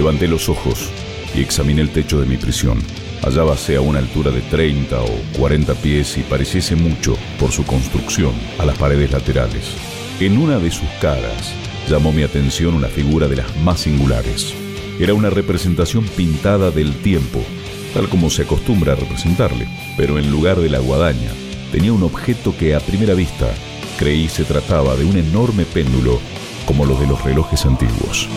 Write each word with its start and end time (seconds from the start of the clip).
Levanté 0.00 0.28
los 0.28 0.48
ojos 0.48 0.88
y 1.34 1.42
examiné 1.42 1.82
el 1.82 1.90
techo 1.90 2.18
de 2.18 2.26
mi 2.26 2.38
prisión. 2.38 2.78
Hallábase 3.20 3.76
a 3.76 3.82
una 3.82 3.98
altura 3.98 4.30
de 4.30 4.40
30 4.40 4.98
o 4.98 5.10
40 5.36 5.74
pies 5.74 6.16
y 6.16 6.22
pareciese 6.22 6.74
mucho 6.74 7.18
por 7.38 7.52
su 7.52 7.66
construcción 7.66 8.32
a 8.58 8.64
las 8.64 8.78
paredes 8.78 9.12
laterales. 9.12 9.74
En 10.18 10.38
una 10.38 10.58
de 10.58 10.70
sus 10.70 10.88
caras 11.02 11.52
llamó 11.86 12.12
mi 12.12 12.22
atención 12.22 12.72
una 12.72 12.88
figura 12.88 13.28
de 13.28 13.36
las 13.36 13.56
más 13.58 13.80
singulares. 13.80 14.54
Era 14.98 15.12
una 15.12 15.28
representación 15.28 16.06
pintada 16.16 16.70
del 16.70 16.94
tiempo, 17.02 17.44
tal 17.92 18.08
como 18.08 18.30
se 18.30 18.44
acostumbra 18.44 18.94
a 18.94 18.96
representarle, 18.96 19.68
pero 19.98 20.18
en 20.18 20.30
lugar 20.30 20.60
de 20.60 20.70
la 20.70 20.78
guadaña 20.78 21.30
tenía 21.72 21.92
un 21.92 22.04
objeto 22.04 22.56
que 22.56 22.74
a 22.74 22.80
primera 22.80 23.12
vista 23.12 23.52
creí 23.98 24.30
se 24.30 24.44
trataba 24.44 24.96
de 24.96 25.04
un 25.04 25.18
enorme 25.18 25.66
péndulo 25.66 26.18
como 26.64 26.86
los 26.86 26.98
de 27.00 27.06
los 27.06 27.22
relojes 27.22 27.66
antiguos. 27.66 28.30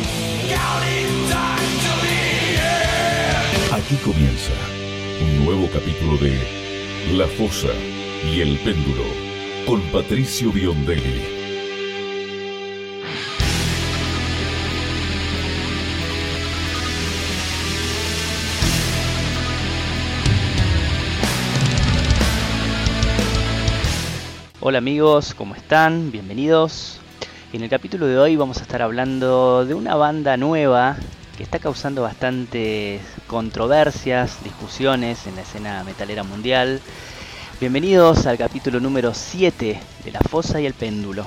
Aquí 3.86 3.96
comienza 3.98 4.54
un 5.22 5.46
nuevo 5.46 5.68
capítulo 5.68 6.18
de 6.18 6.38
La 7.18 7.28
Fosa 7.28 7.68
y 8.26 8.40
el 8.40 8.58
Péndulo 8.60 9.04
con 9.68 9.82
Patricio 9.92 10.54
Biondelli. 10.54 11.22
Hola 24.62 24.78
amigos, 24.78 25.34
¿cómo 25.34 25.56
están? 25.56 26.10
Bienvenidos. 26.10 27.02
En 27.52 27.64
el 27.64 27.70
capítulo 27.70 28.08
de 28.08 28.18
hoy 28.18 28.38
vamos 28.38 28.60
a 28.60 28.62
estar 28.62 28.82
hablando 28.82 29.66
de 29.66 29.74
una 29.74 29.96
banda 29.96 30.38
nueva 30.38 30.96
que 31.38 31.44
está 31.44 31.58
causando 31.58 32.04
bastantes 32.04 33.02
controversias, 33.28 34.44
discusiones 34.44 35.26
en 35.26 35.36
la 35.36 35.42
escena 35.42 35.84
metalera 35.84 36.24
mundial. 36.24 36.80
Bienvenidos 37.60 38.28
al 38.28 38.38
capítulo 38.38 38.80
número 38.80 39.14
7 39.14 39.80
de 40.04 40.12
La 40.12 40.20
Fosa 40.20 40.62
y 40.62 40.68
el 40.68 40.74
Péndulo. 40.76 41.26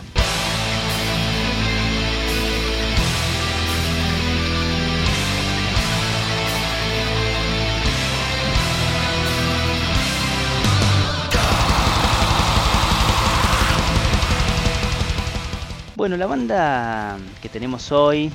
Bueno, 15.96 16.16
la 16.16 16.26
banda 16.26 17.16
que 17.42 17.48
tenemos 17.48 17.90
hoy 17.90 18.30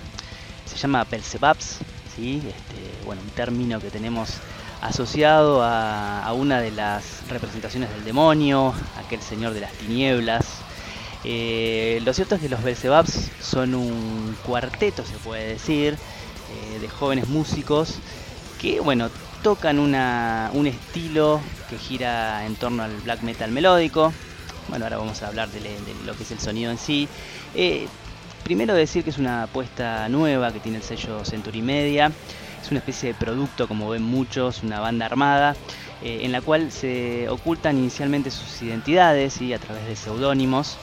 se 0.72 0.78
llama 0.78 1.04
Belzebaps, 1.04 1.80
¿sí? 2.16 2.38
Este, 2.38 3.06
bueno, 3.06 3.22
un 3.22 3.30
término 3.32 3.80
que 3.80 3.90
tenemos 3.90 4.36
asociado 4.82 5.62
a, 5.64 6.32
una 6.34 6.60
de 6.62 6.72
las 6.72 7.28
representaciones 7.30 7.90
del 7.92 8.04
demonio, 8.04 8.74
aquel 8.98 9.22
señor 9.22 9.54
de 9.54 9.62
las 9.62 9.74
tinieblas. 9.74 10.46
Eh, 11.24 12.02
lo 12.04 12.14
cierto 12.14 12.36
es 12.36 12.42
que 12.42 12.50
los 12.50 12.64
Belzebaps 12.64 13.30
son 13.42 13.76
un 13.76 14.36
cuarteto, 14.46 15.06
se 15.06 15.18
puede 15.18 15.48
decir, 15.50 15.94
eh, 15.94 16.80
de 16.80 16.90
jóvenes 16.90 17.28
músicos 17.28 17.96
que, 18.60 18.80
bueno, 18.80 19.10
tocan 19.44 19.78
una, 19.78 20.50
un 20.54 20.68
estilo 20.68 21.42
que 21.70 21.78
gira 21.78 22.46
en 22.46 22.56
torno 22.56 22.84
al 22.84 22.96
black 23.02 23.22
metal 23.22 23.52
melódico. 23.52 24.14
Bueno, 24.70 24.86
ahora 24.86 24.98
vamos 24.98 25.22
a 25.22 25.28
hablar 25.28 25.50
de, 25.50 25.60
de 25.60 25.96
lo 26.06 26.16
que 26.16 26.24
es 26.24 26.32
el 26.32 26.40
sonido 26.40 26.72
en 26.72 26.78
sí. 26.78 27.08
Eh, 27.56 27.88
primero 28.42 28.74
decir 28.74 29.04
que 29.04 29.10
es 29.10 29.18
una 29.18 29.44
apuesta 29.44 30.08
nueva 30.10 30.52
que 30.52 30.60
tiene 30.60 30.78
el 30.78 30.84
sello 30.84 31.24
Century 31.26 31.62
Media. 31.62 32.12
Es 32.62 32.70
una 32.70 32.80
especie 32.80 33.14
de 33.14 33.16
producto, 33.16 33.68
como 33.68 33.90
ven 33.90 34.04
muchos, 34.04 34.62
una 34.64 34.80
banda 34.80 35.06
armada, 35.08 35.56
eh, 36.04 36.20
en 36.24 36.32
la 36.32 36.42
cual 36.42 36.72
se 36.72 37.28
ocultan 37.30 37.78
inicialmente 37.78 38.30
sus 38.30 38.62
identidades 38.62 39.42
y 39.42 39.54
a 39.54 39.60
través 39.60 39.86
de 39.88 39.96
seudónimos. 39.96 40.78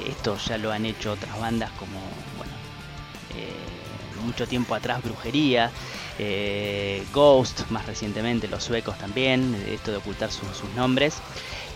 Eh, 0.00 0.10
esto 0.10 0.36
ya 0.38 0.58
lo 0.58 0.72
han 0.72 0.86
hecho 0.86 1.12
otras 1.12 1.38
bandas 1.38 1.70
como, 1.72 1.98
eh, 3.36 4.24
mucho 4.24 4.46
tiempo 4.46 4.74
atrás 4.74 5.02
Brujería, 5.02 5.70
Ghost, 7.12 7.68
más 7.70 7.86
recientemente 7.86 8.48
los 8.48 8.62
suecos 8.62 8.96
también, 8.98 9.54
esto 9.68 9.90
de 9.90 9.98
ocultar 9.98 10.30
su, 10.30 10.46
sus 10.54 10.70
nombres. 10.76 11.20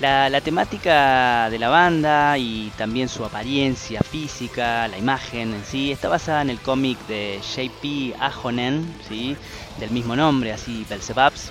La, 0.01 0.29
la, 0.29 0.41
temática 0.41 1.51
de 1.51 1.59
la 1.59 1.69
banda 1.69 2.39
y 2.39 2.71
también 2.77 3.09
su 3.09 3.25
apariencia 3.25 4.01
física, 4.01 4.87
la 4.87 4.97
imagen 4.97 5.55
en 5.55 5.65
sí, 5.65 5.91
está 5.91 6.09
basada 6.09 6.43
en 6.43 6.51
el 6.51 6.61
cómic 6.61 6.99
de 7.09 7.41
J.P. 7.43 8.15
Ahonen, 8.21 8.95
¿sí? 9.09 9.37
del 9.79 9.91
mismo 9.91 10.15
nombre, 10.15 10.53
así 10.53 10.87
Belzebaps. 10.89 11.51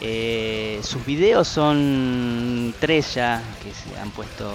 Eh, 0.00 0.80
sus 0.82 1.04
videos 1.04 1.46
son 1.46 2.74
tres 2.80 3.14
ya 3.14 3.42
que 3.62 3.72
se 3.72 3.98
han 4.00 4.10
puesto 4.10 4.50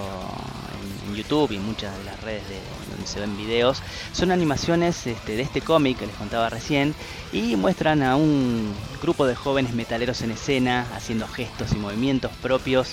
en, 1.06 1.14
YouTube 1.14 1.52
y 1.52 1.58
muchas 1.58 1.96
de 1.98 2.04
las 2.04 2.20
redes 2.22 2.48
de, 2.48 2.58
donde 2.90 3.06
se 3.06 3.20
ven 3.20 3.36
videos. 3.36 3.82
Son 4.12 4.30
animaciones 4.30 5.06
este, 5.06 5.36
de 5.36 5.42
este 5.42 5.60
cómic 5.60 5.98
que 5.98 6.06
les 6.06 6.16
contaba 6.16 6.50
recién 6.50 6.94
y 7.32 7.56
muestran 7.56 8.02
a 8.02 8.16
un 8.16 8.74
grupo 9.00 9.26
de 9.26 9.34
jóvenes 9.34 9.74
metaleros 9.74 10.22
en 10.22 10.32
escena 10.32 10.86
haciendo 10.94 11.26
gestos 11.28 11.72
y 11.72 11.76
movimientos 11.76 12.32
propios 12.42 12.90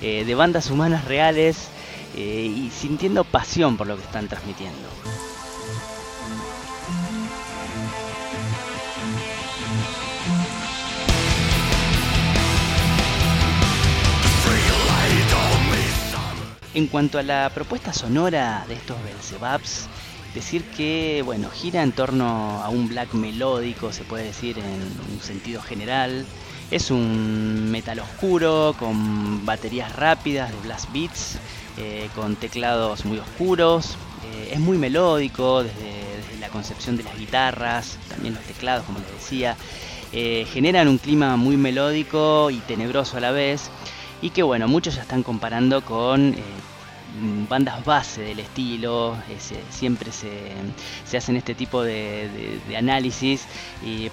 eh, 0.00 0.24
de 0.24 0.34
bandas 0.34 0.70
humanas 0.70 1.04
reales 1.04 1.68
eh, 2.16 2.52
y 2.54 2.70
sintiendo 2.70 3.24
pasión 3.24 3.76
por 3.76 3.86
lo 3.86 3.96
que 3.96 4.02
están 4.02 4.28
transmitiendo. 4.28 4.88
En 16.74 16.86
cuanto 16.86 17.18
a 17.18 17.22
la 17.22 17.50
propuesta 17.54 17.92
sonora 17.92 18.64
de 18.66 18.74
estos 18.74 18.96
Belzebaps, 19.04 19.88
decir 20.34 20.64
que 20.64 21.20
bueno, 21.22 21.50
gira 21.50 21.82
en 21.82 21.92
torno 21.92 22.62
a 22.62 22.70
un 22.70 22.88
black 22.88 23.12
melódico, 23.12 23.92
se 23.92 24.04
puede 24.04 24.24
decir 24.24 24.58
en 24.58 24.80
un 25.12 25.20
sentido 25.20 25.60
general. 25.60 26.24
Es 26.70 26.90
un 26.90 27.70
metal 27.70 27.98
oscuro 27.98 28.74
con 28.78 29.44
baterías 29.44 29.94
rápidas 29.94 30.50
de 30.50 30.56
blast 30.60 30.90
beats, 30.94 31.36
eh, 31.76 32.08
con 32.14 32.36
teclados 32.36 33.04
muy 33.04 33.18
oscuros. 33.18 33.98
Eh, 34.32 34.52
es 34.54 34.58
muy 34.58 34.78
melódico 34.78 35.62
desde, 35.62 35.92
desde, 36.16 36.40
la 36.40 36.48
concepción 36.48 36.96
de 36.96 37.02
las 37.02 37.18
guitarras, 37.18 37.98
también 38.08 38.32
los 38.32 38.44
teclados, 38.44 38.86
como 38.86 38.98
les 39.00 39.12
decía. 39.12 39.56
Eh, 40.14 40.46
generan 40.50 40.88
un 40.88 40.96
clima 40.96 41.36
muy 41.36 41.58
melódico 41.58 42.50
y 42.50 42.58
tenebroso 42.60 43.18
a 43.18 43.20
la 43.20 43.30
vez 43.30 43.70
y 44.22 44.30
que 44.30 44.42
bueno, 44.42 44.68
muchos 44.68 44.94
ya 44.94 45.02
están 45.02 45.22
comparando 45.22 45.84
con 45.84 46.32
eh, 46.32 46.42
bandas 47.48 47.84
base 47.84 48.22
del 48.22 48.38
estilo, 48.38 49.16
ese, 49.28 49.60
siempre 49.68 50.10
se, 50.12 51.16
hacen 51.16 51.36
este 51.36 51.54
tipo 51.54 51.82
de, 51.82 52.60
análisis 52.76 53.44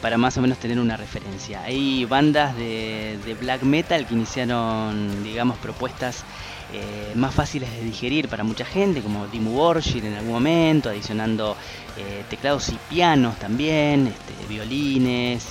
para 0.01 0.17
más 0.17 0.37
o 0.37 0.41
menos 0.41 0.57
tener 0.57 0.79
una 0.79 0.97
referencia. 0.97 1.61
Hay 1.61 2.03
bandas 2.05 2.55
de, 2.57 3.37
black 3.39 3.61
metal 3.63 4.05
que 4.05 4.15
iniciaron, 4.15 5.23
digamos, 5.23 5.57
propuestas 5.59 6.25
eh, 6.73 7.13
más 7.15 7.33
fáciles 7.33 7.71
de 7.71 7.83
digerir 7.83 8.27
para 8.27 8.43
mucha 8.43 8.65
gente, 8.65 9.01
como 9.01 9.27
Dimmu 9.27 9.51
Borgir 9.51 10.05
en 10.05 10.15
algún 10.15 10.33
momento, 10.33 10.89
adicionando 10.89 11.55
eh, 11.97 12.23
teclados 12.29 12.69
y 12.69 12.77
pianos 12.89 13.39
también, 13.39 14.07
este, 14.07 14.47
violines 14.47 15.47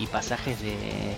y 0.00 0.06
pasajes 0.06 0.60
de 0.62 1.16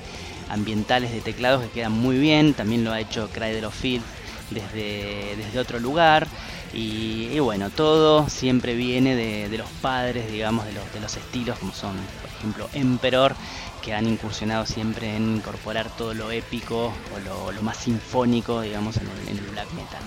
ambientales 0.49 1.13
de 1.13 1.21
teclados 1.21 1.63
que 1.65 1.71
quedan 1.71 1.93
muy 1.93 2.19
bien. 2.19 2.55
También 2.55 2.85
lo 2.85 2.93
ha 2.93 3.01
hecho 3.01 3.29
Cradle 3.31 3.67
of 3.67 3.75
Field 3.75 4.05
desde, 4.51 5.37
desde 5.37 5.59
otro 5.59 5.79
lugar. 5.79 6.27
Y, 6.73 7.39
bueno, 7.39 7.71
todo 7.71 8.29
siempre 8.29 8.75
viene 8.75 9.15
de, 9.15 9.49
de 9.49 9.59
los 9.59 9.69
padres, 9.81 10.31
digamos, 10.31 10.67
de 10.67 10.73
los, 10.73 10.93
de 10.93 11.01
los, 11.01 11.17
estilos, 11.17 11.59
como 11.59 11.73
son, 11.73 11.97
por 12.21 12.31
ejemplo 12.31 12.69
Emperor, 12.75 13.35
que 13.83 13.95
han 13.95 14.07
incursionado 14.07 14.67
siempre 14.67 15.17
en 15.17 15.37
incorporar 15.37 15.89
todo 15.97 16.13
lo 16.13 16.31
épico 16.31 16.93
o 17.15 17.53
lo, 17.53 17.63
más 17.63 17.79
sinfónico, 17.79 18.61
digamos, 18.61 18.97
en 18.97 19.09
el, 19.29 19.41
black 19.53 19.73
metal. 19.73 20.03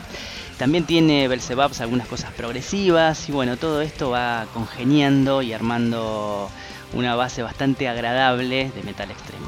También 0.58 0.84
tiene 0.84 1.28
Belzebubs 1.28 1.80
algunas 1.82 2.08
cosas 2.08 2.34
progresivas 2.34 3.30
y 3.30 3.32
bueno, 3.32 3.56
todo 3.56 3.82
esto 3.82 4.10
va 4.10 4.46
congeniando 4.54 5.42
y 5.42 5.54
armando 5.54 6.50
una 6.94 7.16
base 7.16 7.42
bastante 7.42 7.88
agradable 7.88 8.70
de 8.76 8.84
metal 8.84 9.10
extremo. 9.10 9.48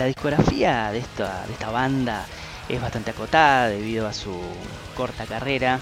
La 0.00 0.06
discografía 0.06 0.90
de 0.92 0.98
esta, 1.00 1.46
de 1.46 1.52
esta 1.52 1.70
banda 1.70 2.24
es 2.70 2.80
bastante 2.80 3.10
acotada 3.10 3.68
debido 3.68 4.08
a 4.08 4.14
su 4.14 4.34
corta 4.96 5.26
carrera. 5.26 5.78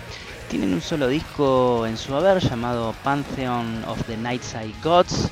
Tienen 0.50 0.74
un 0.74 0.80
solo 0.80 1.06
disco 1.06 1.86
en 1.86 1.96
su 1.96 2.16
haber 2.16 2.40
llamado 2.40 2.96
Pantheon 3.04 3.84
of 3.84 4.02
the 4.08 4.16
Nightside 4.16 4.74
Gods. 4.82 5.30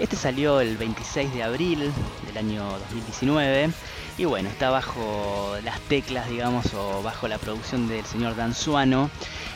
Este 0.00 0.16
salió 0.16 0.60
el 0.60 0.76
26 0.76 1.32
de 1.32 1.44
abril 1.44 1.92
del 2.26 2.36
año 2.36 2.64
2019 2.90 3.70
y 4.18 4.24
bueno, 4.24 4.48
está 4.48 4.68
bajo 4.68 5.54
las 5.62 5.78
teclas, 5.82 6.28
digamos, 6.28 6.74
o 6.74 7.04
bajo 7.04 7.28
la 7.28 7.38
producción 7.38 7.86
del 7.86 8.04
señor 8.04 8.34
Dan 8.34 8.52
Suano. 8.52 9.10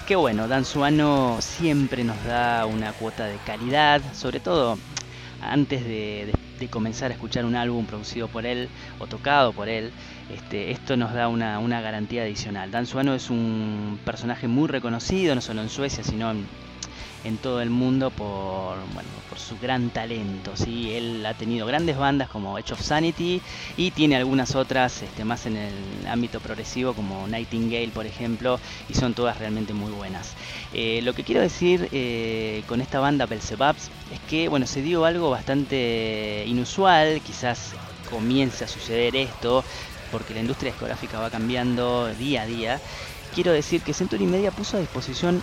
Que 0.06 0.14
bueno, 0.14 0.46
Dan 0.46 0.64
Suano 0.64 1.38
siempre 1.40 2.04
nos 2.04 2.22
da 2.22 2.64
una 2.64 2.92
cuota 2.92 3.24
de 3.24 3.38
calidad, 3.38 4.00
sobre 4.14 4.38
todo 4.38 4.78
antes 5.40 5.84
de, 5.84 6.32
comenzar 6.70 7.10
a 7.10 7.14
escuchar 7.14 7.44
un 7.44 7.54
álbum 7.54 7.86
producido 7.86 8.26
por 8.28 8.44
él 8.44 8.68
o 8.98 9.06
tocado 9.06 9.52
por 9.52 9.68
él. 9.68 9.92
Este, 10.34 10.72
esto 10.72 10.96
nos 10.96 11.12
da 11.12 11.28
una, 11.28 11.58
una 11.60 11.80
garantía 11.80 12.22
adicional. 12.22 12.70
Dan 12.70 12.86
Suano 12.86 13.14
es 13.14 13.30
un 13.30 13.98
personaje 14.04 14.48
muy 14.48 14.66
reconocido, 14.68 15.34
no 15.34 15.40
solo 15.40 15.62
en 15.62 15.68
Suecia, 15.68 16.02
sino 16.02 16.30
en 16.30 16.46
en 17.24 17.36
todo 17.36 17.60
el 17.60 17.70
mundo 17.70 18.10
por, 18.10 18.76
bueno, 18.94 19.08
por 19.28 19.38
su 19.38 19.58
gran 19.58 19.90
talento. 19.90 20.52
¿sí? 20.56 20.92
Él 20.92 21.24
ha 21.26 21.34
tenido 21.34 21.66
grandes 21.66 21.96
bandas 21.96 22.28
como 22.28 22.58
Edge 22.58 22.72
of 22.72 22.80
Sanity 22.80 23.40
y 23.76 23.90
tiene 23.90 24.16
algunas 24.16 24.54
otras 24.54 25.02
este, 25.02 25.24
más 25.24 25.46
en 25.46 25.56
el 25.56 25.74
ámbito 26.08 26.40
progresivo 26.40 26.94
como 26.94 27.26
Nightingale, 27.26 27.88
por 27.88 28.06
ejemplo, 28.06 28.60
y 28.88 28.94
son 28.94 29.14
todas 29.14 29.38
realmente 29.38 29.72
muy 29.72 29.92
buenas. 29.92 30.34
Eh, 30.72 31.00
lo 31.02 31.12
que 31.14 31.24
quiero 31.24 31.40
decir 31.40 31.88
eh, 31.92 32.62
con 32.66 32.80
esta 32.80 33.00
banda 33.00 33.26
Belzebubs 33.26 33.90
es 34.12 34.20
que 34.28 34.48
bueno, 34.48 34.66
se 34.66 34.82
dio 34.82 35.04
algo 35.04 35.30
bastante 35.30 36.44
inusual, 36.46 37.20
quizás 37.24 37.72
comience 38.10 38.64
a 38.64 38.68
suceder 38.68 39.16
esto 39.16 39.64
porque 40.10 40.34
la 40.34 40.40
industria 40.40 40.72
discográfica 40.72 41.18
va 41.18 41.30
cambiando 41.30 42.08
día 42.14 42.42
a 42.42 42.46
día. 42.46 42.80
Quiero 43.34 43.52
decir 43.52 43.82
que 43.82 43.92
Century 43.92 44.26
Media 44.26 44.50
puso 44.50 44.78
a 44.78 44.80
disposición 44.80 45.42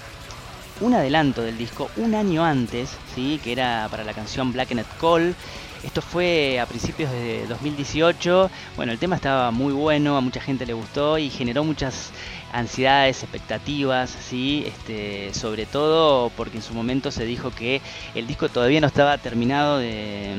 un 0.81 0.93
adelanto 0.93 1.41
del 1.41 1.57
disco 1.57 1.89
un 1.97 2.15
año 2.15 2.43
antes, 2.43 2.97
¿sí? 3.13 3.39
que 3.43 3.51
era 3.51 3.87
para 3.89 4.03
la 4.03 4.13
canción 4.13 4.51
Blackened 4.51 4.85
Call. 4.99 5.35
Esto 5.83 6.01
fue 6.01 6.59
a 6.59 6.65
principios 6.65 7.11
de 7.11 7.45
2018. 7.47 8.49
Bueno, 8.75 8.91
el 8.91 8.97
tema 8.97 9.15
estaba 9.15 9.51
muy 9.51 9.71
bueno, 9.71 10.17
a 10.17 10.21
mucha 10.21 10.41
gente 10.41 10.65
le 10.65 10.73
gustó 10.73 11.17
y 11.17 11.29
generó 11.29 11.63
muchas 11.63 12.11
ansiedades, 12.51 13.23
expectativas, 13.23 14.09
¿sí? 14.09 14.63
este, 14.65 15.33
sobre 15.33 15.65
todo 15.65 16.29
porque 16.29 16.57
en 16.57 16.63
su 16.63 16.73
momento 16.73 17.11
se 17.11 17.25
dijo 17.25 17.51
que 17.51 17.81
el 18.13 18.27
disco 18.27 18.49
todavía 18.49 18.81
no 18.81 18.87
estaba 18.87 19.17
terminado 19.17 19.79
de, 19.79 20.35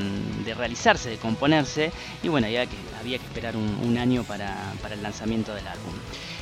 realizarse, 0.56 1.10
de 1.10 1.16
componerse, 1.16 1.92
y 2.22 2.28
bueno, 2.28 2.48
ya 2.48 2.66
que 2.66 2.76
había 2.98 3.18
que 3.18 3.24
esperar 3.24 3.56
un, 3.56 3.96
año 3.96 4.24
para, 4.24 4.54
para 4.82 4.94
el 4.94 5.02
lanzamiento 5.02 5.54
del 5.54 5.66
álbum. 5.66 5.94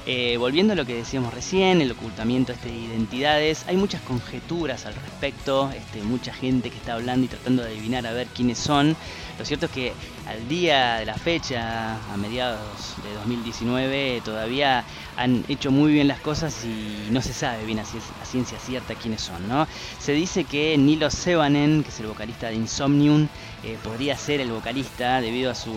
Eh, 0.06 0.36
volviendo 0.36 0.74
a 0.74 0.76
lo 0.76 0.84
que 0.84 0.94
decíamos 0.94 1.32
recién, 1.32 1.80
el 1.80 1.92
ocultamiento 1.92 2.52
de 2.62 2.70
identidades, 2.70 3.64
hay 3.66 3.78
muchas 3.78 4.02
conjeturas 4.02 4.84
al 4.84 4.94
respecto, 4.94 5.70
este, 5.74 6.02
mucha 6.02 6.34
gente 6.34 6.68
que 6.68 6.76
está 6.76 6.92
hablando 6.92 7.24
y 7.24 7.28
tratando 7.28 7.62
de 7.62 7.70
adivinar 7.70 8.06
a 8.06 8.12
ver 8.12 8.26
quiénes 8.26 8.58
son. 8.58 8.96
Lo 9.38 9.46
cierto 9.46 9.64
es 9.66 9.72
que 9.72 9.92
al 10.28 10.46
día 10.46 10.96
de 10.96 11.06
la 11.06 11.14
fecha, 11.14 11.96
a 12.12 12.16
mediados 12.18 12.60
de 13.02 13.14
2019, 13.14 14.20
todavía 14.22 14.84
han 15.16 15.42
hecho 15.48 15.63
muy 15.70 15.92
bien 15.92 16.08
las 16.08 16.20
cosas 16.20 16.64
y 16.64 17.10
no 17.10 17.20
se 17.22 17.32
sabe 17.32 17.64
bien 17.64 17.78
a, 17.78 17.84
ciencia 17.84 18.58
cierta 18.58 18.94
quiénes 18.94 19.22
son. 19.22 19.48
¿no? 19.48 19.66
Se 19.98 20.12
dice 20.12 20.44
que 20.44 20.76
Nilo 20.76 21.10
Sevanen, 21.10 21.82
que 21.82 21.90
es 21.90 22.00
el 22.00 22.06
vocalista 22.06 22.48
de 22.48 22.54
Insomnium, 22.54 23.28
eh, 23.62 23.78
podría 23.82 24.16
ser 24.16 24.40
el 24.40 24.50
vocalista 24.50 25.20
debido 25.20 25.50
a 25.50 25.54
su, 25.54 25.72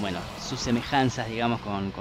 bueno, 0.00 0.18
sus 0.46 0.60
semejanzas, 0.60 1.28
digamos, 1.28 1.60
con, 1.60 1.92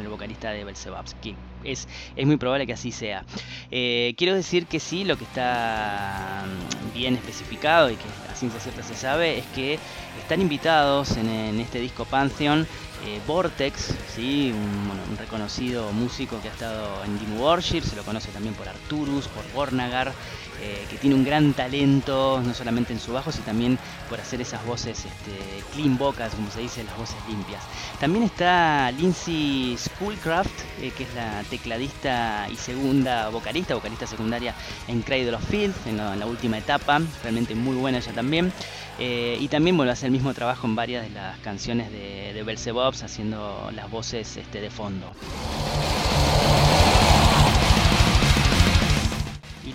el 0.00 0.08
vocalista 0.08 0.50
de 0.50 0.64
Belzebubs, 0.64 1.14
que 1.22 1.34
es, 1.64 1.88
es 2.16 2.26
muy 2.26 2.36
probable 2.36 2.66
que 2.66 2.72
así 2.72 2.92
sea. 2.92 3.24
Eh, 3.70 4.14
quiero 4.16 4.34
decir 4.34 4.66
que 4.66 4.80
sí, 4.80 5.04
lo 5.04 5.16
que 5.16 5.24
está 5.24 6.44
mm, 6.46 6.94
bien 6.94 7.14
especificado 7.14 7.90
y 7.90 7.96
que 7.96 8.04
a 8.30 8.34
ciencia 8.34 8.60
cierta 8.60 8.82
se 8.82 8.94
sabe 8.94 9.38
es 9.38 9.46
que 9.54 9.78
están 10.20 10.40
invitados 10.40 11.16
en, 11.16 11.60
este 11.60 11.80
disco 11.80 12.04
Pantheon 12.04 12.66
eh, 13.06 13.20
Vortex, 13.26 13.94
¿sí? 14.14 14.52
Un, 14.52 14.92
reconocido 15.18 15.92
músico 15.92 16.40
que 16.40 16.48
ha 16.48 16.52
estado 16.52 17.04
en 17.04 17.18
Dim 17.18 17.38
Worship, 17.38 17.82
se 17.82 17.96
lo 17.96 18.02
conoce 18.02 18.30
también 18.32 18.54
por 18.54 18.68
Arturus, 18.68 19.28
por 19.28 19.44
Bornagar, 19.52 20.12
eh, 20.62 20.86
que 20.88 20.96
tiene 20.96 21.16
un 21.16 21.24
gran 21.24 21.54
talento, 21.54 22.40
no 22.44 22.54
solamente 22.54 22.92
en 22.92 23.00
su 23.00 23.12
bajo, 23.12 23.32
sino 23.32 23.44
también 23.44 23.78
por 24.08 24.20
hacer 24.20 24.40
esas 24.40 24.64
voces 24.64 25.04
este, 25.04 25.64
clean 25.74 25.98
vocals, 25.98 26.34
como 26.36 26.50
se 26.52 26.60
dice, 26.60 26.84
las 26.84 26.96
voces 26.96 27.16
limpias. 27.28 27.64
También 27.98 28.24
está 28.24 28.92
Lindsay 28.92 29.76
Schoolcraft, 29.76 30.52
eh, 30.80 30.92
que 30.96 31.02
es 31.02 31.14
la 31.14 31.42
tecladista 31.50 32.46
y 32.48 32.54
segunda 32.54 33.28
vocalista, 33.30 33.74
vocalista 33.74 34.06
secundaria 34.06 34.54
en 34.86 35.02
Cradle 35.02 35.34
of 35.34 35.44
Field, 35.48 35.74
en, 35.86 35.96
la 35.96 36.26
última 36.26 36.58
etapa, 36.58 37.00
realmente 37.22 37.56
muy 37.56 37.74
buena 37.74 37.98
ella 37.98 38.12
también. 38.12 38.52
Eh, 39.00 39.38
y 39.40 39.48
también 39.48 39.76
vuelve 39.76 39.90
a 39.90 39.94
hacer 39.94 40.06
el 40.06 40.12
mismo 40.12 40.32
trabajo 40.32 40.68
en 40.68 40.76
varias 40.76 41.02
de 41.02 41.10
las 41.10 41.38
canciones 41.40 41.90
de, 41.90 42.32
de 42.34 42.42
Belzebubs, 42.44 43.02
haciendo 43.02 43.68
las 43.74 43.90
voces 43.90 44.36
este, 44.36 44.60
de 44.60 44.70
fondo. 44.70 45.10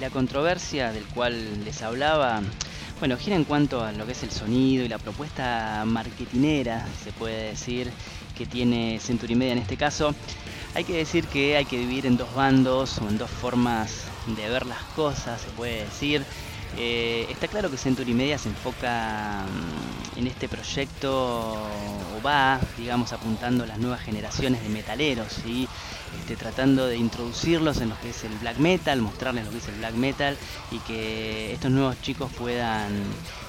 La 0.08 0.14
controversia 0.14 0.94
del 0.94 1.04
cual 1.04 1.66
les 1.66 1.82
hablaba, 1.82 2.40
bueno, 3.00 3.18
gira 3.18 3.36
en 3.36 3.44
cuanto 3.44 3.84
a 3.84 3.92
lo 3.92 4.06
que 4.06 4.14
es 4.14 4.24
el 4.24 4.32
sonido 4.32 4.86
y 4.86 4.88
la 4.88 5.00
propuesta 5.00 5.84
marketinera, 5.86 6.88
se 7.04 7.12
puede 7.12 7.50
decir, 7.50 7.92
que 8.38 8.46
tiene 8.46 9.02
Century 9.02 9.36
Media 9.36 9.52
en 9.52 9.60
este 9.60 9.76
caso. 9.76 10.16
Hay 10.76 10.86
que 10.86 10.94
decir 10.94 11.26
que 11.28 11.58
hay 11.58 11.66
que 11.66 11.78
dividir 11.78 12.06
en 12.06 12.16
dos 12.16 12.34
bandos 12.34 13.00
o 13.00 13.10
en 13.10 13.18
dos 13.18 13.30
formas 13.30 14.06
de 14.28 14.48
ver 14.48 14.66
las 14.66 14.82
cosas, 14.96 15.42
se 15.42 15.50
puede 15.50 15.84
decir. 15.84 16.24
Eh, 16.76 17.26
está 17.30 17.48
claro 17.48 17.72
que 17.72 17.78
Century 17.78 18.14
Media 18.14 18.38
se 18.38 18.50
enfoca 18.50 19.46
mm, 19.46 20.20
en 20.20 20.28
este 20.28 20.50
proyecto 20.50 21.54
o 21.54 22.22
va, 22.26 22.60
digamos, 22.78 23.14
apuntando 23.14 23.64
a 23.64 23.68
las 23.68 23.78
nuevas 23.78 24.02
generaciones 24.02 24.62
de 24.62 24.70
metaleros, 24.70 25.40
y 25.46 25.68
este, 26.20 26.36
tratando 26.36 26.88
de 26.88 26.98
introducirlos 26.98 27.82
en 27.82 27.90
lo 27.90 28.00
que 28.00 28.10
es 28.10 28.24
el 28.24 28.34
black 28.40 28.58
metal, 28.58 29.02
mostrarles 29.02 29.46
lo 29.46 29.52
que 29.52 29.58
es 29.58 29.68
el 29.68 29.76
black 29.76 29.94
metal 29.94 30.38
y 30.72 30.80
que 30.80 31.54
estos 31.54 31.72
nuevos 31.72 32.02
chicos 32.02 32.32
puedan 32.38 32.92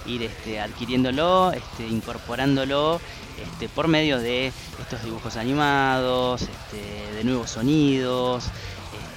ir 0.06 0.22
este, 0.22 0.60
adquiriéndolo, 0.60 1.52
este, 1.52 1.86
incorporándolo 1.86 3.00
este, 3.40 3.68
por 3.68 3.88
medio 3.88 4.18
de 4.18 4.52
estos 4.80 5.02
dibujos 5.04 5.36
animados, 5.36 6.42
este, 6.42 7.14
de 7.14 7.24
nuevos 7.24 7.50
sonidos, 7.50 8.44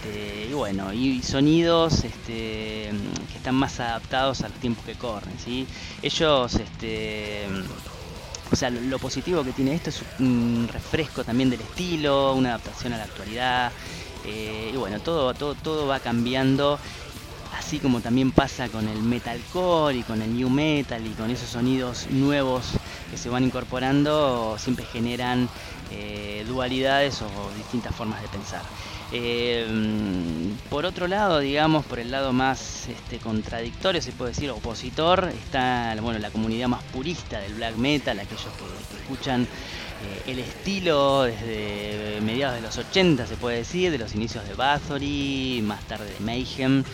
este, 0.01 0.47
y 0.49 0.53
bueno, 0.53 0.93
y 0.93 1.21
sonidos 1.21 2.03
este, 2.03 2.89
que 3.31 3.37
están 3.37 3.55
más 3.55 3.79
adaptados 3.79 4.41
al 4.41 4.51
tiempo 4.53 4.81
que 4.83 4.95
corren, 4.95 5.37
¿sí? 5.37 5.67
Ellos, 6.01 6.55
este, 6.55 7.45
o 8.51 8.55
sea, 8.55 8.71
lo, 8.71 8.97
positivo 8.97 9.43
que 9.43 9.51
tiene 9.51 9.75
esto 9.75 9.91
es 9.91 10.01
un 10.19 10.67
refresco 10.71 11.23
también 11.23 11.51
del 11.51 11.61
estilo, 11.61 12.33
una 12.33 12.49
adaptación 12.49 12.93
a 12.93 12.97
la 12.97 13.03
actualidad, 13.03 13.71
eh, 14.25 14.71
y 14.73 14.77
bueno, 14.77 14.99
todo, 14.99 15.33
todo, 15.35 15.53
todo 15.55 15.85
va 15.87 15.99
cambiando 15.99 16.79
así 17.57 17.79
como 17.79 18.01
también 18.01 18.31
pasa 18.31 18.69
con 18.69 18.87
el 18.87 19.01
metalcore 19.03 19.97
y 19.97 20.03
con 20.03 20.21
el 20.21 20.35
new 20.35 20.49
metal 20.49 21.05
y 21.05 21.11
con 21.11 21.29
esos 21.29 21.49
sonidos 21.49 22.07
nuevos 22.09 22.71
que 23.11 23.17
se 23.17 23.29
van 23.29 23.43
incorporando, 23.43 24.55
siempre 24.57 24.85
generan 24.85 25.49
eh, 25.91 26.45
dualidades 26.47 27.21
o 27.21 27.27
distintas 27.57 27.93
formas 27.93 28.21
de 28.21 28.29
pensar. 28.29 28.61
Eh, 29.13 29.67
por 30.69 30.85
otro 30.85 31.05
lado, 31.07 31.39
digamos, 31.39 31.85
por 31.85 31.99
el 31.99 32.11
lado 32.11 32.31
más 32.31 32.87
este, 32.87 33.17
contradictorio, 33.17 34.01
se 34.01 34.13
puede 34.13 34.31
decir, 34.31 34.49
opositor, 34.49 35.29
está 35.37 35.93
bueno, 36.01 36.19
la 36.19 36.29
comunidad 36.29 36.69
más 36.69 36.83
purista 36.83 37.39
del 37.41 37.55
black 37.55 37.75
metal, 37.75 38.17
aquellos 38.19 38.43
que, 38.43 39.01
escuchan 39.01 39.41
eh, 39.41 40.31
el 40.31 40.39
estilo 40.39 41.23
desde 41.23 42.21
mediados 42.21 42.55
de 42.55 42.61
los 42.61 42.77
80, 42.77 43.27
se 43.27 43.35
puede 43.35 43.57
decir, 43.57 43.91
de 43.91 43.97
los 43.97 44.15
inicios 44.15 44.47
de 44.47 44.53
Bathory, 44.53 45.61
más 45.65 45.81
tarde 45.87 46.05
de 46.05 46.19
Mayhem. 46.21 46.85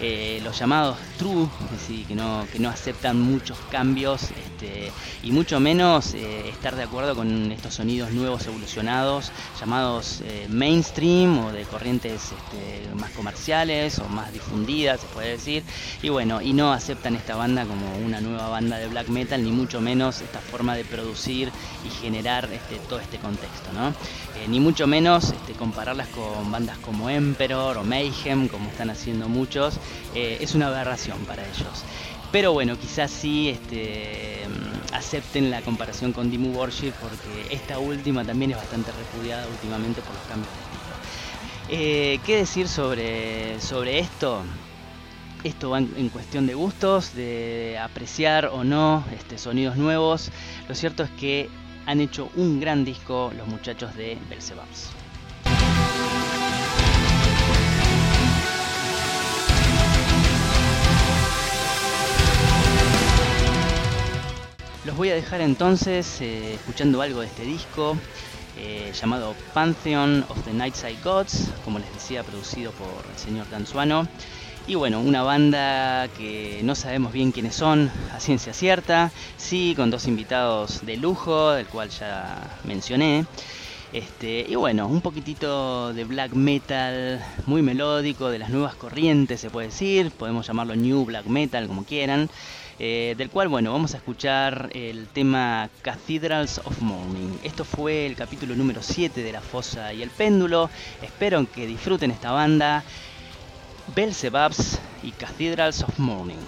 Eh, 0.00 0.40
los 0.42 0.58
llamados 0.58 0.96
true, 1.18 1.46
es 1.72 2.06
que 2.06 2.16
no, 2.16 2.44
que 2.52 2.58
no 2.58 2.68
aceptan 2.68 3.20
muchos 3.20 3.56
cambios 3.70 4.22
este, 4.22 4.90
y 5.22 5.30
mucho 5.30 5.60
menos 5.60 6.14
eh, 6.14 6.48
estar 6.48 6.74
de 6.74 6.82
acuerdo 6.82 7.14
con 7.14 7.52
estos 7.52 7.74
sonidos 7.74 8.10
nuevos 8.10 8.44
evolucionados 8.46 9.30
llamados 9.60 10.20
eh, 10.24 10.46
mainstream 10.50 11.38
o 11.38 11.52
de 11.52 11.62
corrientes 11.62 12.32
este, 12.32 12.94
más 12.96 13.10
comerciales 13.12 14.00
o 14.00 14.08
más 14.08 14.32
difundidas, 14.32 15.00
se 15.00 15.06
puede 15.06 15.30
decir, 15.30 15.62
y 16.02 16.08
bueno, 16.08 16.42
y 16.42 16.52
no 16.54 16.72
aceptan 16.72 17.14
esta 17.14 17.36
banda 17.36 17.64
como 17.64 17.96
una 18.04 18.20
nueva 18.20 18.48
banda 18.48 18.78
de 18.78 18.88
black 18.88 19.08
metal, 19.08 19.44
ni 19.44 19.52
mucho 19.52 19.80
menos 19.80 20.22
esta 20.22 20.40
forma 20.40 20.74
de 20.74 20.84
producir 20.84 21.52
y 21.86 21.90
generar 22.02 22.48
este, 22.52 22.76
todo 22.88 22.98
este 22.98 23.18
contexto, 23.18 23.72
¿no? 23.72 23.94
ni 24.48 24.60
mucho 24.60 24.86
menos 24.86 25.30
este, 25.30 25.52
compararlas 25.52 26.08
con 26.08 26.50
bandas 26.50 26.76
como 26.78 27.08
Emperor 27.08 27.78
o 27.78 27.84
Mayhem, 27.84 28.48
como 28.48 28.68
están 28.68 28.90
haciendo 28.90 29.28
muchos, 29.28 29.78
eh, 30.14 30.38
es 30.40 30.54
una 30.54 30.68
aberración 30.68 31.18
para 31.24 31.42
ellos. 31.42 31.84
Pero 32.32 32.52
bueno, 32.52 32.76
quizás 32.76 33.10
sí 33.12 33.48
este, 33.48 34.42
mm, 34.48 34.94
acepten 34.94 35.50
la 35.50 35.62
comparación 35.62 36.12
con 36.12 36.30
Dimmu 36.30 36.56
Worship 36.56 36.92
porque 37.00 37.54
esta 37.54 37.78
última 37.78 38.24
también 38.24 38.50
es 38.50 38.56
bastante 38.56 38.90
repudiada 38.90 39.46
últimamente 39.46 40.00
por 40.02 40.14
los 40.14 40.24
cambios 40.24 40.52
de 40.52 40.60
estilo. 40.60 40.84
Eh, 41.68 42.20
¿Qué 42.26 42.36
decir 42.38 42.68
sobre, 42.68 43.60
sobre 43.60 44.00
esto? 44.00 44.42
Esto 45.44 45.70
va 45.70 45.78
en, 45.78 46.08
cuestión 46.08 46.46
de 46.46 46.54
gustos, 46.54 47.14
de 47.14 47.78
apreciar 47.78 48.46
o 48.46 48.64
no 48.64 49.04
este, 49.14 49.38
sonidos 49.38 49.76
nuevos. 49.76 50.30
Lo 50.68 50.74
cierto 50.74 51.02
es 51.02 51.10
que 51.10 51.48
han 51.86 52.00
hecho 52.00 52.30
un 52.34 52.60
gran 52.60 52.84
disco 52.84 53.30
los 53.36 53.46
muchachos 53.46 53.94
de 53.94 54.18
Belzebubs. 54.28 55.03
Los 64.84 64.98
voy 64.98 65.08
a 65.08 65.14
dejar 65.14 65.40
entonces 65.40 66.20
eh, 66.20 66.54
escuchando 66.54 67.00
algo 67.00 67.20
de 67.20 67.26
este 67.26 67.42
disco 67.42 67.96
eh, 68.58 68.92
llamado 69.00 69.34
Pantheon 69.54 70.26
of 70.28 70.44
the 70.44 70.52
Nightside 70.52 70.98
Gods, 71.02 71.48
como 71.64 71.78
les 71.78 71.90
decía, 71.94 72.22
producido 72.22 72.70
por 72.72 73.10
el 73.10 73.18
señor 73.18 73.48
Danzuano. 73.48 74.06
Y 74.66 74.74
bueno, 74.74 75.00
una 75.00 75.22
banda 75.22 76.08
que 76.08 76.60
no 76.64 76.74
sabemos 76.74 77.14
bien 77.14 77.32
quiénes 77.32 77.54
son 77.54 77.90
a 78.12 78.20
ciencia 78.20 78.52
cierta, 78.52 79.10
sí, 79.38 79.72
con 79.74 79.90
dos 79.90 80.06
invitados 80.06 80.84
de 80.84 80.98
lujo, 80.98 81.52
del 81.52 81.66
cual 81.66 81.88
ya 81.88 82.58
mencioné. 82.64 83.24
Este, 83.94 84.44
y 84.48 84.54
bueno, 84.56 84.86
un 84.86 85.00
poquitito 85.00 85.94
de 85.94 86.04
black 86.04 86.32
metal, 86.32 87.24
muy 87.46 87.62
melódico, 87.62 88.28
de 88.28 88.38
las 88.38 88.50
nuevas 88.50 88.74
corrientes 88.74 89.40
se 89.40 89.50
puede 89.50 89.68
decir, 89.68 90.10
podemos 90.10 90.46
llamarlo 90.46 90.76
new 90.76 91.04
black 91.06 91.26
metal 91.26 91.68
como 91.68 91.84
quieran. 91.84 92.28
Eh, 92.78 93.14
del 93.16 93.30
cual, 93.30 93.48
bueno, 93.48 93.72
vamos 93.72 93.94
a 93.94 93.98
escuchar 93.98 94.70
el 94.74 95.06
tema 95.08 95.70
Cathedrals 95.82 96.58
of 96.64 96.80
Morning. 96.80 97.38
Esto 97.44 97.64
fue 97.64 98.04
el 98.04 98.16
capítulo 98.16 98.56
número 98.56 98.82
7 98.82 99.22
de 99.22 99.32
La 99.32 99.40
Fosa 99.40 99.92
y 99.92 100.02
el 100.02 100.10
Péndulo. 100.10 100.68
Espero 101.00 101.46
que 101.50 101.66
disfruten 101.66 102.10
esta 102.10 102.32
banda. 102.32 102.82
Belzebubs 103.94 104.80
y 105.04 105.12
Cathedrals 105.12 105.82
of 105.82 105.98
Morning. 106.00 106.40